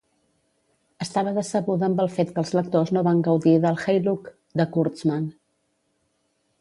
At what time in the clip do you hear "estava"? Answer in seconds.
1.05-1.33